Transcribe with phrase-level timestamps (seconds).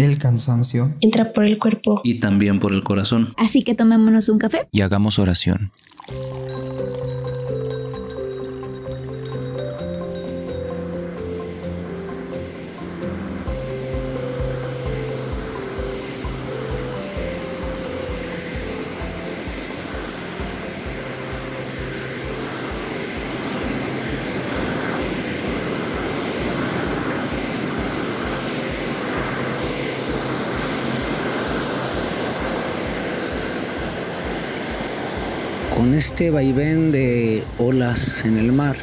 [0.00, 3.34] El cansancio entra por el cuerpo y también por el corazón.
[3.36, 5.72] Así que tomémonos un café y hagamos oración.
[35.80, 38.76] Con este vaivén de olas en el mar,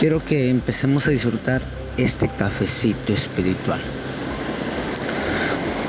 [0.00, 1.60] quiero que empecemos a disfrutar
[1.98, 3.78] este cafecito espiritual.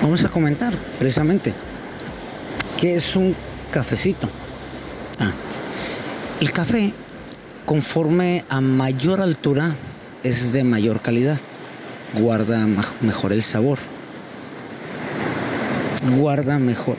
[0.02, 1.54] Vamos a comentar precisamente
[2.78, 3.34] qué es un
[3.72, 4.28] cafecito.
[5.22, 5.32] Ah,
[6.42, 6.92] el café,
[7.66, 9.74] conforme a mayor altura,
[10.22, 11.40] es de mayor calidad,
[12.20, 12.68] guarda
[13.00, 13.80] mejor el sabor,
[16.18, 16.98] guarda mejor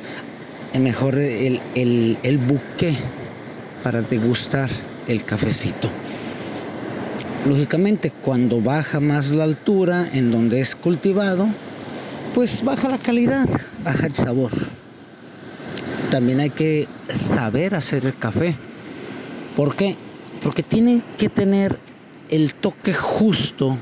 [0.81, 2.97] mejor el, el, buque
[3.83, 4.69] para degustar
[5.07, 5.89] el cafecito.
[7.49, 11.47] Lógicamente, cuando baja más la altura en donde es cultivado,
[12.35, 13.49] pues baja la calidad,
[13.85, 14.51] baja el sabor.
[16.11, 18.57] También hay que saber hacer el café.
[19.57, 19.97] ¿Por qué?
[20.43, 21.79] Porque tiene que tener
[22.31, 23.77] el toque justo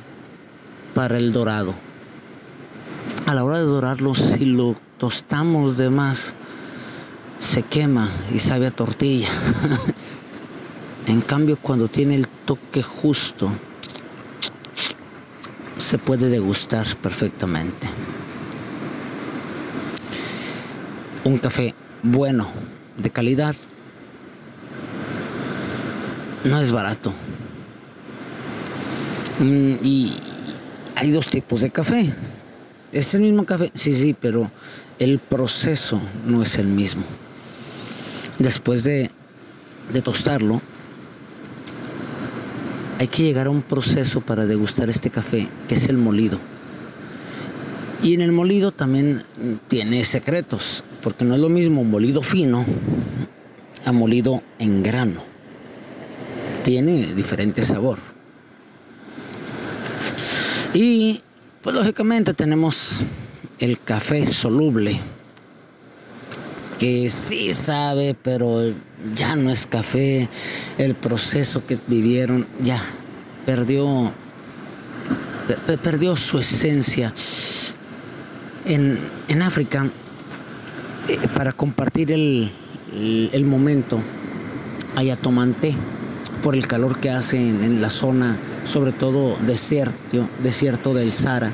[0.95, 1.75] para el dorado.
[3.27, 6.35] A la hora de dorarlo, si lo tostamos de más,
[7.43, 9.29] se quema y sabe a tortilla.
[11.09, 13.51] en cambio, cuando tiene el toque justo,
[15.77, 17.89] se puede degustar perfectamente.
[21.25, 22.47] Un café bueno,
[22.97, 23.57] de calidad,
[26.45, 27.13] no es barato.
[29.41, 30.17] Mm, y
[30.95, 32.15] hay dos tipos de café.
[32.93, 34.49] Es el mismo café, sí, sí, pero
[35.01, 37.03] el proceso no es el mismo
[38.43, 39.11] después de,
[40.05, 40.61] tostarlo,
[42.99, 46.39] hay que llegar a un proceso para degustar este café, que es el molido.
[48.03, 49.25] Y en el molido también
[49.69, 52.65] tiene secretos, porque no es lo mismo molido fino
[53.85, 55.21] a molido en grano.
[56.65, 57.99] Tiene diferente sabor.
[60.75, 61.21] Y
[61.63, 63.01] pues lógicamente tenemos
[63.59, 64.99] el café soluble,
[66.83, 68.73] que sí sabe, pero
[69.15, 70.29] ya no es café.
[70.79, 72.83] El proceso que vivieron ya
[73.47, 74.11] perdió,
[75.81, 77.15] perdió su esencia.
[78.65, 78.99] En,
[79.43, 79.87] África,
[81.09, 82.51] eh, para compartir el,
[83.33, 84.01] el, momento,
[84.97, 85.77] hay tomante
[86.43, 91.53] por el calor que hace en, en la zona, sobre todo desierto, desierto del Sahara.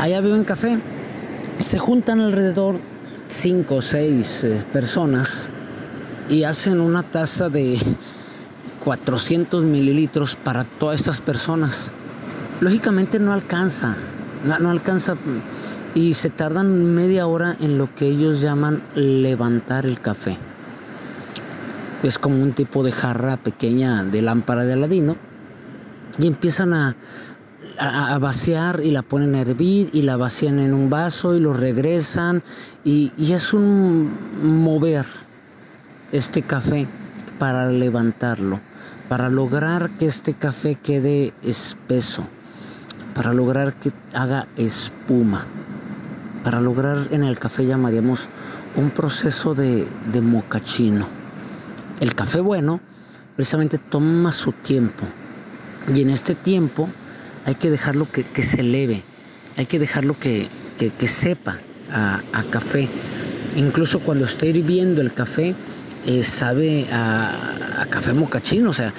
[0.00, 0.78] Allá viven café.
[1.58, 2.78] Se juntan alrededor
[3.30, 5.48] cinco o seis eh, personas
[6.28, 7.78] y hacen una taza de
[8.84, 11.92] 400 mililitros para todas estas personas.
[12.60, 13.96] Lógicamente no alcanza,
[14.60, 15.16] no, alcanza
[15.94, 20.36] y se tardan media hora en lo que ellos llaman levantar el café.
[22.02, 25.16] Es como un tipo de jarra pequeña de lámpara de Aladino
[26.18, 26.96] y empiezan a,
[27.80, 31.54] a, vaciar y la ponen a hervir y la vacían en un vaso y lo
[31.54, 32.42] regresan
[32.84, 34.10] y, es un
[34.42, 35.06] mover
[36.12, 36.86] este café
[37.38, 38.60] para levantarlo,
[39.08, 42.26] para lograr que este café quede espeso,
[43.14, 45.46] para lograr que haga espuma,
[46.44, 48.28] para lograr en el café llamaríamos
[48.76, 51.06] un proceso de, de mocachino.
[51.98, 52.80] El café bueno
[53.36, 55.06] precisamente toma su tiempo
[55.94, 56.90] y en este tiempo
[57.44, 59.02] hay que dejarlo que, se eleve,
[59.56, 60.48] hay que dejarlo que,
[61.06, 61.58] sepa
[61.92, 62.88] a, café.
[63.56, 65.54] Incluso cuando está hirviendo el café,
[66.06, 68.92] eh, sabe a, café mocachino, o sea,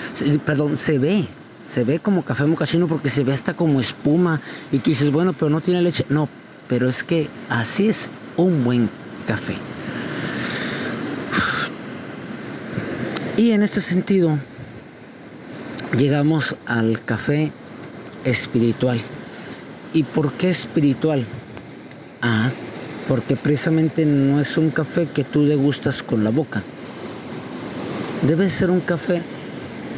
[0.45, 1.27] perdón, se ve,
[1.67, 4.41] se ve como café mocachino porque se ve hasta como espuma
[4.71, 6.05] y tú dices, bueno, pero no tiene leche.
[6.09, 6.27] No,
[6.67, 8.89] pero es que así es un buen
[9.27, 9.55] café.
[13.37, 14.37] Y en este sentido,
[15.97, 17.51] llegamos al café
[18.25, 18.99] espiritual.
[19.93, 21.25] ¿Y por qué espiritual?
[22.21, 22.49] Ah,
[23.07, 26.63] porque precisamente no es un café que tú degustas con la boca.
[28.27, 29.21] Debe ser un café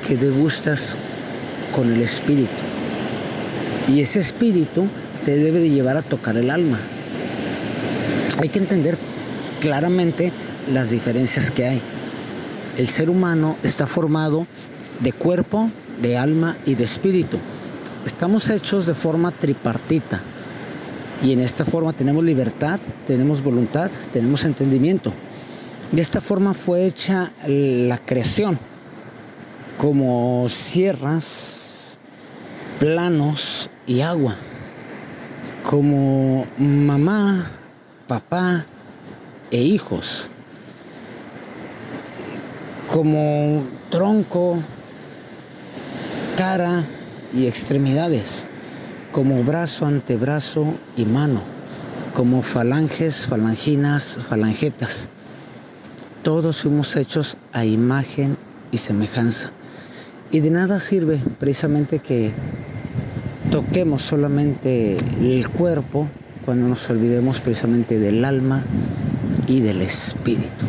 [0.07, 0.97] que degustas
[1.75, 2.49] con el espíritu.
[3.87, 4.87] Y ese espíritu
[5.25, 6.79] te debe de llevar a tocar el alma.
[8.39, 8.97] Hay que entender
[9.59, 10.31] claramente
[10.71, 11.81] las diferencias que hay.
[12.77, 14.47] El ser humano está formado
[15.01, 15.69] de cuerpo,
[16.01, 17.37] de alma y de espíritu
[18.05, 20.21] estamos hechos de forma tripartita.
[21.21, 25.13] Y en esta forma tenemos libertad, tenemos voluntad, tenemos entendimiento.
[25.91, 28.59] De esta forma fue hecha la creación,
[29.77, 31.97] como sierras,
[32.79, 34.35] planos y agua,
[35.69, 37.51] como mamá,
[38.07, 38.65] papá
[39.51, 40.29] e hijos,
[42.91, 44.57] como tronco,
[46.35, 46.83] cara
[47.33, 48.45] y extremidades,
[49.11, 51.41] como brazo, antebrazo y mano,
[52.13, 55.09] como falanges, falanginas, falangetas.
[56.21, 58.37] Todos fuimos hechos a imagen
[58.71, 59.51] y semejanza.
[60.31, 62.31] Y de nada sirve precisamente que
[63.51, 66.07] toquemos solamente el cuerpo
[66.45, 68.63] cuando nos olvidemos precisamente del alma
[69.47, 70.65] y del espíritu.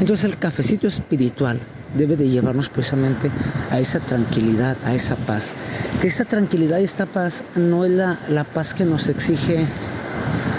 [0.00, 1.60] Entonces el cafecito espiritual
[1.96, 3.30] debe de llevarnos precisamente
[3.70, 5.54] a esa tranquilidad, a esa paz.
[6.00, 9.66] Que esta tranquilidad y esta paz no es la, la paz que nos exige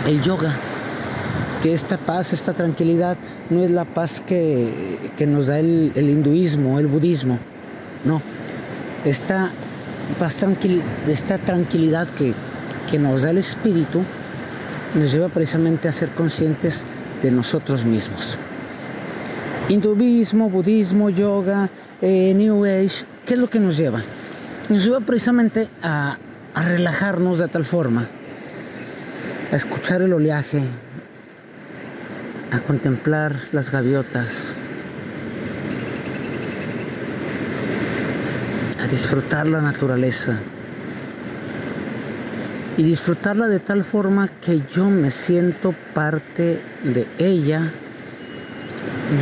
[0.07, 0.51] el yoga,
[1.61, 3.17] que esta paz, esta tranquilidad
[3.49, 4.97] no es la paz que,
[5.27, 7.37] nos da el, hinduismo, el budismo,
[8.05, 8.21] no.
[9.05, 9.51] Esta
[10.17, 10.37] paz,
[11.07, 12.33] esta tranquilidad que,
[12.89, 14.03] que nos da el espíritu
[14.95, 16.85] nos lleva precisamente a ser conscientes
[17.21, 18.37] de nosotros mismos.
[19.69, 21.69] Hinduismo, budismo, yoga,
[22.01, 24.01] eh, New Age, ¿qué es lo que nos lleva?
[24.68, 26.18] Nos lleva precisamente a,
[26.56, 28.07] a relajarnos de tal forma,
[29.51, 30.63] a escuchar el oleaje,
[32.51, 34.57] a contemplar las gaviotas,
[38.83, 40.39] a disfrutar la naturaleza
[42.75, 47.72] y disfrutarla de tal forma que yo me siento parte de ella,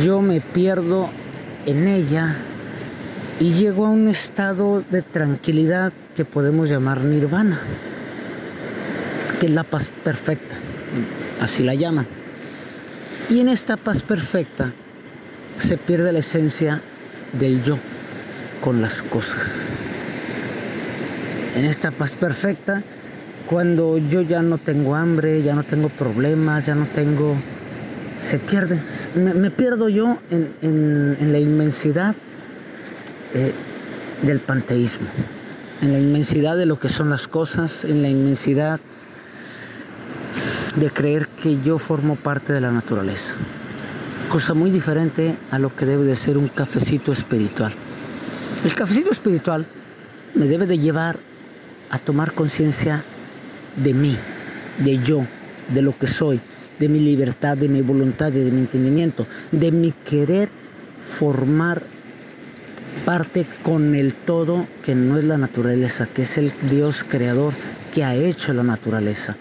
[0.02, 1.08] yo me pierdo
[1.66, 2.36] en ella
[3.40, 7.60] y llego a un estado de tranquilidad que podemos llamar nirvana,
[9.40, 10.56] que es la paz perfecta,
[11.40, 12.06] así la llaman.
[13.30, 14.72] Y en esta paz perfecta
[15.58, 16.80] se pierde la esencia
[17.38, 17.78] del yo
[18.60, 19.64] con las cosas.
[21.56, 22.82] En esta paz perfecta,
[23.48, 27.34] cuando yo ya no tengo hambre, ya no tengo problemas, ya no tengo...
[28.20, 28.80] Se pierde,
[29.14, 32.14] me, pierdo yo en, la inmensidad
[33.34, 33.52] eh,
[34.22, 35.06] del panteísmo,
[35.80, 38.80] en la inmensidad de lo que son las cosas, en la inmensidad
[40.76, 43.34] de creer que yo formo parte de la naturaleza.
[44.28, 47.72] Cosa muy diferente a lo que debe de ser un cafecito espiritual.
[48.64, 49.64] El cafecito espiritual
[50.34, 51.18] me debe de llevar
[51.90, 53.02] a tomar conciencia
[53.76, 54.16] de mí,
[54.78, 55.24] de yo,
[55.72, 56.40] de lo que soy,
[56.78, 60.48] de mi libertad, de mi voluntad, de mi entendimiento, de mi querer
[61.04, 61.82] formar
[63.04, 67.54] parte con el todo que no es la naturaleza, que es el Dios creador
[67.94, 69.36] que ha hecho la naturaleza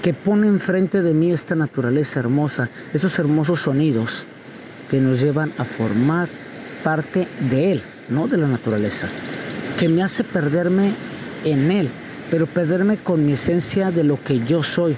[0.00, 4.26] que pone enfrente de mí esta naturaleza hermosa, esos hermosos sonidos
[4.88, 6.28] que nos llevan a formar
[6.82, 9.08] parte de Él, no de la naturaleza,
[9.78, 10.92] que me hace perderme
[11.44, 11.88] en Él,
[12.30, 14.96] pero perderme con mi esencia de lo que yo soy,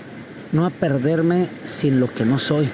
[0.53, 2.69] no a perderme sin lo que no soy,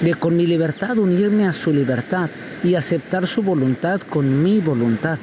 [0.00, 2.30] de con mi libertad unirme a su libertad
[2.64, 5.18] y aceptar su voluntad con mi voluntad.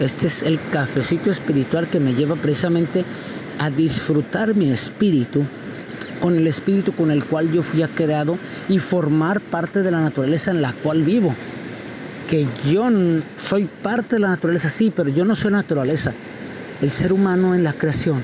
[0.00, 3.04] Este es el cafecito espiritual que me lleva precisamente
[3.58, 5.44] a disfrutar mi espíritu
[6.20, 8.38] con el espíritu con el cual yo fui creado
[8.68, 11.34] y formar parte de la naturaleza en la cual vivo.
[12.30, 12.88] Que yo
[13.42, 16.12] soy parte de la naturaleza, sí, pero yo no soy naturaleza.
[16.80, 18.22] El ser humano en la creación,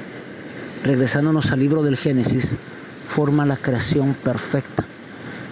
[0.85, 2.57] regresándonos al libro del Génesis,
[3.09, 4.85] forma la creación perfecta.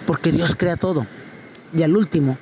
[0.05, 1.05] Porque Dios crea todo.
[1.73, 2.37] Y al último,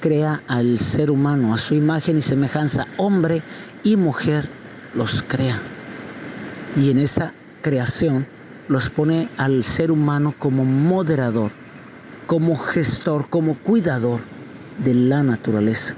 [0.00, 3.42] crea al ser humano a su imagen y semejanza, hombre
[3.84, 4.48] y mujer
[4.94, 5.60] los crea.
[6.76, 8.26] Y en esa creación
[8.68, 11.50] los pone al ser humano como moderador,
[12.26, 14.20] como gestor, como cuidador
[14.82, 15.94] de la naturaleza.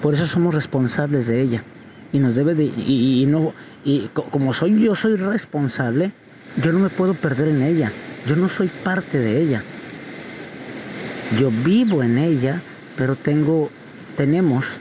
[0.00, 1.64] Por eso somos responsables de ella.
[2.12, 3.52] Y nos debe de, y, no,
[3.84, 6.12] y como soy yo soy responsable,
[6.62, 7.92] yo no me puedo perder en ella.
[8.26, 9.62] Yo no soy parte de ella.
[11.38, 12.62] Yo vivo en ella,
[12.96, 13.70] pero tengo,
[14.16, 14.80] tenemos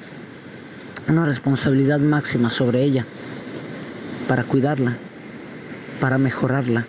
[1.08, 3.06] una responsabilidad máxima sobre ella
[4.28, 4.98] para cuidarla,
[6.00, 6.86] para mejorarla,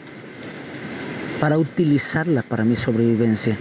[1.40, 3.56] para utilizarla para mi sobrevivencia.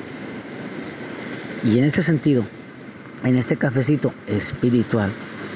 [1.63, 2.45] Y en este sentido,
[3.23, 5.11] en este cafecito espiritual,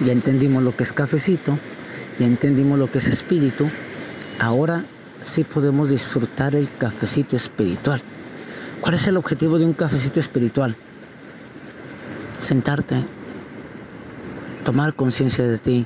[0.06, 1.58] ya entendimos lo que es cafecito,
[2.18, 3.70] ya entendimos lo que es espíritu,
[4.40, 4.86] ahora
[5.22, 8.02] sí podemos disfrutar el cafecito espiritual.
[8.82, 10.76] ¿Cuál es el objetivo de un cafecito espiritual?
[12.38, 12.96] Sentarte,
[14.64, 15.86] tomar conciencia de ti,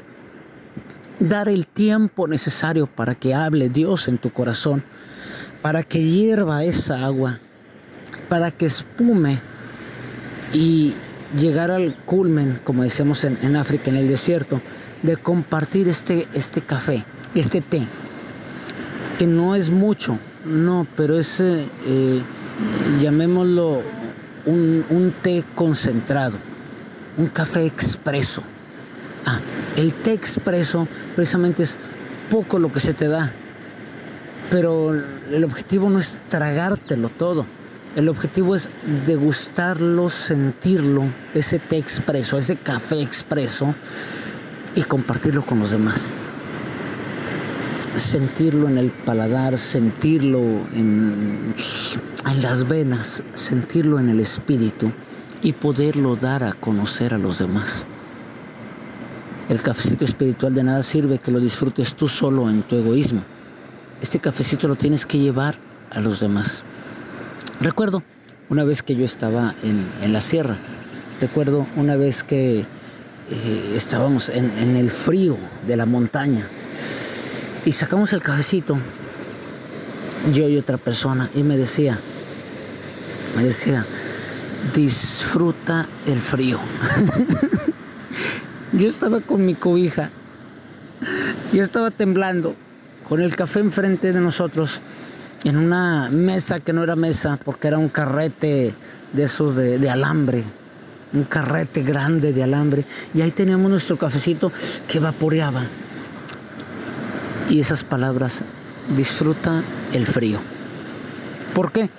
[1.20, 4.84] dar el tiempo necesario para que hable Dios en tu corazón,
[5.62, 7.40] para que hierva esa agua,
[8.30, 9.40] para que espume
[10.54, 10.94] y
[11.38, 14.62] llegar al culmen, como decimos en, África, en el desierto,
[15.02, 17.84] de compartir este, este café, este té,
[19.17, 22.22] que no es mucho, no, pero es, eh, eh,
[23.01, 23.82] llamémoslo,
[24.46, 26.38] un, un té concentrado,
[27.17, 28.43] un café expreso.
[29.25, 29.39] Ah,
[29.77, 31.79] el té expreso precisamente es
[32.29, 33.32] poco lo que se te da,
[34.50, 34.93] pero
[35.32, 37.46] el objetivo no es tragártelo todo.
[37.96, 38.70] El objetivo es
[39.05, 41.03] degustarlo, sentirlo,
[41.34, 43.75] ese té expreso, ese café expreso
[44.75, 46.12] y compartirlo con los demás.
[47.96, 50.40] Sentirlo en el paladar, sentirlo
[50.74, 51.54] en,
[52.30, 54.92] en las venas, sentirlo en el espíritu
[55.44, 57.86] y poderlo dar a conocer a los demás.
[59.50, 63.22] El cafecito espiritual de nada sirve que lo disfrutes tú solo en tu egoísmo.
[64.02, 65.56] Este cafecito lo tienes que llevar
[65.92, 66.64] a los demás.
[67.60, 68.02] Recuerdo
[68.50, 70.58] una vez que yo estaba en, la sierra,
[71.22, 72.66] recuerdo una vez que eh,
[73.76, 76.48] estábamos en, en el frío de la montaña
[77.65, 78.77] y sacamos el cafecito,
[80.34, 81.98] yo y otra persona, y me decía,
[83.36, 83.86] me decía,
[84.75, 86.60] disfruta el frío.
[88.74, 90.10] yo estaba con mi cobija,
[91.51, 92.55] yo estaba temblando,
[93.08, 94.82] con el café enfrente de nosotros
[95.43, 98.74] en una mesa que no era mesa, porque era un carrete
[99.12, 100.43] de esos de, alambre,
[101.13, 104.51] un carrete grande de alambre, y ahí teníamos nuestro cafecito
[104.88, 105.63] que vaporeaba.
[107.50, 108.44] Y esas palabras,
[108.96, 110.40] disfruta el frío.
[111.54, 111.90] ¿Por qué?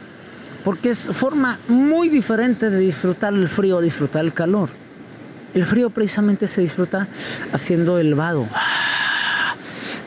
[0.65, 4.71] Porque es forma muy diferente de disfrutar el frío disfrutar el calor.
[5.55, 7.07] El frío precisamente se disfruta
[7.53, 8.49] haciendo el vado,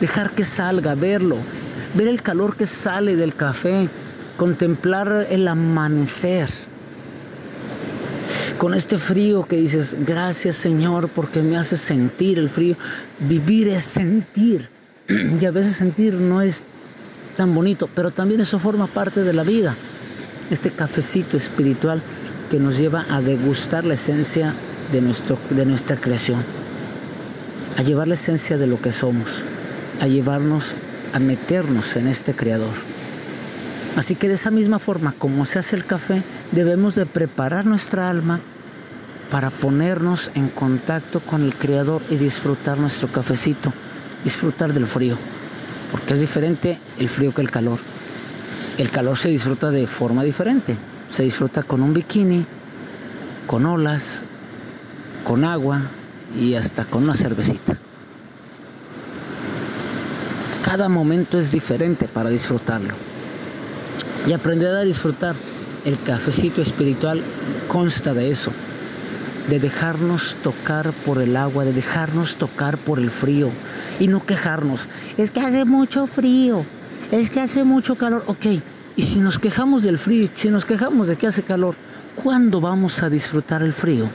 [0.01, 1.37] dejar que salga, verlo,
[1.93, 3.87] ver el calor que sale del café,
[4.35, 6.49] contemplar el amanecer.
[8.57, 12.75] Con este frío que dices, gracias Señor porque me hace sentir el frío.
[13.19, 14.69] Vivir es sentir.
[15.09, 16.65] Y a veces sentir no es
[17.37, 19.75] tan bonito, pero también eso forma parte de la vida.
[20.49, 22.01] Este cafecito espiritual
[22.49, 24.53] que nos lleva a degustar la esencia
[24.91, 26.43] de, nuestro, de nuestra creación,
[27.77, 29.43] a llevar la esencia de lo que somos,
[30.01, 30.75] a llevarnos
[31.13, 32.73] a meternos en este creador.
[33.95, 36.21] Así que de esa misma forma como se hace el café,
[36.51, 38.39] debemos de preparar nuestra alma
[39.31, 43.73] para ponernos en contacto con el creador y disfrutar nuestro cafecito,
[44.23, 45.17] disfrutar del frío,
[45.91, 47.79] porque es diferente el frío que el calor.
[48.77, 50.75] El calor se disfruta de forma diferente,
[51.09, 52.45] se disfruta con un bikini,
[53.47, 54.23] con olas,
[55.25, 55.81] con agua
[56.39, 57.77] y hasta con una cervecita.
[60.63, 62.93] Cada momento es diferente para disfrutarlo.
[64.27, 65.35] Y aprender a disfrutar
[65.85, 67.21] el cafecito espiritual
[67.69, 68.51] consta de eso,
[69.47, 73.49] de dejarnos tocar por el agua, de dejarnos tocar por el frío
[73.99, 74.87] y no quejarnos.
[75.17, 76.63] Es que hace mucho frío,
[77.11, 78.23] es que hace mucho calor.
[78.27, 78.45] Ok,
[78.95, 81.75] y si nos quejamos del frío, si nos quejamos de que hace calor,
[82.21, 84.09] ¿cuándo vamos a disfrutar el frío?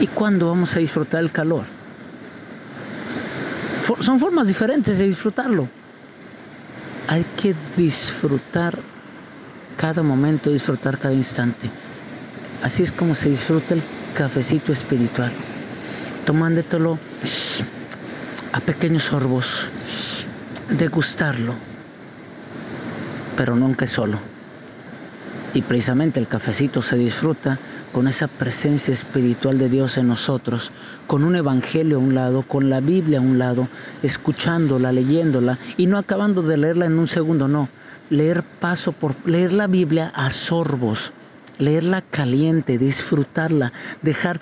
[0.00, 1.64] ¿Y cuándo vamos a disfrutar el calor?
[4.00, 5.68] son formas diferentes de disfrutarlo.
[7.06, 8.78] Hay que disfrutar
[9.76, 11.70] cada momento, disfrutar cada instante.
[12.64, 13.82] Así es como se disfruta el
[14.14, 15.30] cafecito espiritual,
[16.24, 16.98] tomándotelo
[18.52, 19.68] a pequeños sorbos,
[20.70, 21.52] degustarlo,
[23.36, 24.18] pero nunca solo.
[25.52, 27.58] Y precisamente el cafecito se disfruta
[27.92, 30.72] con esa presencia espiritual de Dios en nosotros,
[31.06, 33.68] con un evangelio a un lado, con la Biblia a un lado,
[34.02, 37.68] escuchándola, leyéndola y no acabando de leerla en un segundo, no,
[38.08, 41.12] leer paso por leer la Biblia a sorbos,
[41.58, 44.40] leerla caliente, disfrutarla, dejar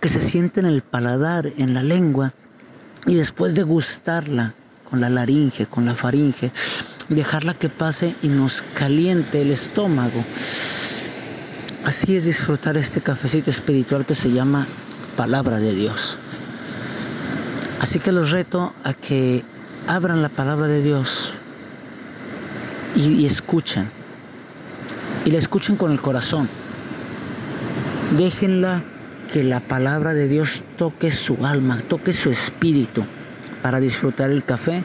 [0.00, 2.34] que se siente en el paladar, en la lengua
[3.06, 4.54] y después degustarla
[4.88, 6.52] con la laringe, con la faringe,
[7.08, 10.24] dejarla que pase y nos caliente el estómago
[11.84, 14.66] Así es disfrutar este cafecito espiritual que se llama
[15.16, 16.16] palabra de Dios.
[17.80, 19.42] Así que los reto a que
[19.88, 21.32] abran la palabra de Dios
[22.94, 23.90] y, escuchen.
[25.24, 26.48] Y la escuchen con el corazón.
[28.16, 28.82] Déjenla
[29.32, 33.04] que la palabra de Dios toque su alma, toque su espíritu
[33.62, 34.84] para disfrutar el café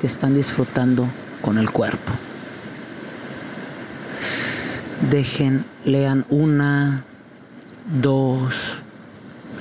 [0.00, 1.06] que están disfrutando
[1.42, 2.12] con el cuerpo
[5.10, 7.04] dejen, lean una,
[8.00, 8.76] dos,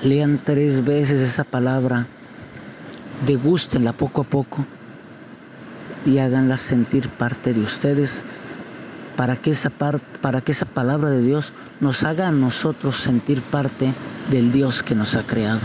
[0.04, 2.08] lean tres veces esa palabra,
[3.26, 4.66] degústenla poco a poco
[6.06, 8.24] y háganla sentir parte de ustedes
[9.16, 13.94] para que esa para que esa palabra de Dios nos haga a nosotros sentir parte
[14.32, 15.60] del Dios que nos ha creado.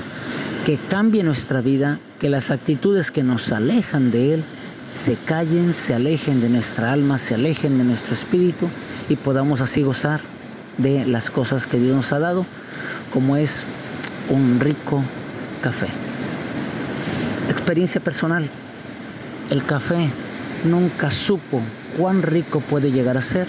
[0.66, 4.44] Que cambie nuestra vida, que las actitudes que nos alejan de Él
[4.92, 8.68] se callen, se alejen de nuestra alma, se alejen de nuestro espíritu
[9.08, 10.20] y podamos así gozar
[10.78, 12.46] de las cosas que Dios nos ha dado,
[13.12, 13.64] como es
[14.30, 15.02] un rico
[15.62, 15.88] café.
[17.50, 18.48] Experiencia personal.
[19.50, 20.10] El café
[20.64, 21.62] nunca supo
[21.98, 23.48] cuán rico puede llegar a ser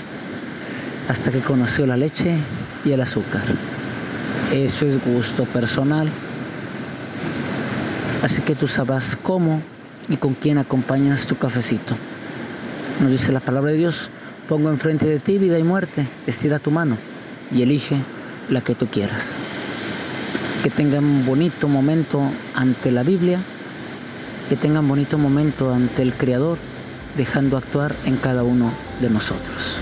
[1.08, 2.36] hasta que conoció la leche
[2.84, 3.44] y el azúcar.
[4.51, 6.10] Eso es gusto personal.
[8.24, 9.62] Así que tú sabrás cómo
[10.10, 11.96] y con quién acompañas tu cafecito.
[13.00, 14.10] Nos dice la palabra de Dios,
[14.50, 16.98] pongo enfrente de ti vida y muerte, estira tu mano
[17.53, 17.98] y elige
[18.50, 19.38] la que tú quieras.
[20.63, 22.20] Que tengan un bonito momento
[22.56, 23.39] ante la Biblia,
[24.50, 26.58] que tengan bonito momento ante el Creador,
[27.16, 29.80] dejando actuar en cada uno de nosotros.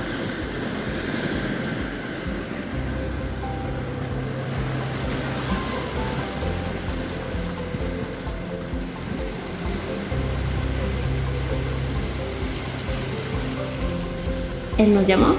[14.78, 15.36] Él nos llamó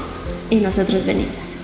[0.50, 1.57] y nosotros venimos.